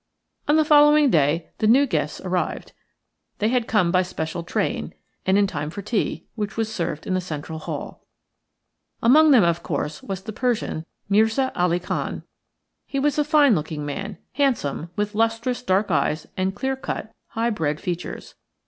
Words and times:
On 0.47 0.55
the 0.55 0.65
following 0.65 1.11
day 1.11 1.51
the 1.59 1.67
new 1.67 1.85
guests 1.85 2.19
arrived. 2.21 2.73
They 3.37 3.49
had 3.49 3.67
come 3.67 3.91
by 3.91 4.01
special 4.01 4.41
train, 4.41 4.95
and 5.27 5.37
in 5.37 5.45
time 5.45 5.69
for 5.69 5.83
tea, 5.83 6.25
which 6.33 6.57
was 6.57 6.73
served 6.73 7.05
in 7.05 7.13
the 7.13 7.21
central 7.21 7.59
hall. 7.59 8.03
Among 9.03 9.29
them, 9.29 9.43
of 9.43 9.61
course, 9.61 10.01
was 10.01 10.23
the 10.23 10.33
Persian, 10.33 10.87
Mirza 11.07 11.51
Ali 11.55 11.79
Khan. 11.79 12.23
He 12.87 12.97
was 12.99 13.19
a 13.19 13.23
fine 13.23 13.53
looking 13.53 13.85
man, 13.85 14.17
handsome, 14.31 14.89
with 14.95 15.13
lustrous 15.13 15.61
dark 15.61 15.91
eyes 15.91 16.25
and 16.35 16.55
clear 16.55 16.75
cut, 16.75 17.13
high 17.35 17.51
bred 17.51 17.79
features. 17.79 18.33